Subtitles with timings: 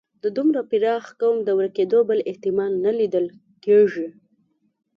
[0.23, 3.25] د دومره پراخ قوم د ورکېدلو بل احتمال نه لیدل
[3.65, 4.07] کېږي.